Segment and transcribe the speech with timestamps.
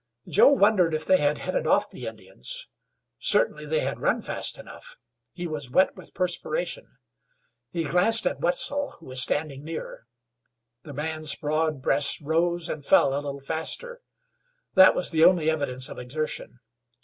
[0.27, 2.67] Joe wondered if they had headed off the Indians.
[3.19, 4.95] Certainly they had run fast enough.
[5.31, 6.97] He was wet with perspiration.
[7.69, 10.07] He glanced at Wetzel, who was standing near.
[10.81, 14.01] The man's broad breast rose and fell a little faster;
[14.73, 16.61] that was the only evidence of exertion.